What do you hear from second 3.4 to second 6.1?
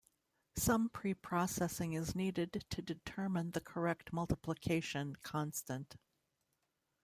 the correct multiplication constant.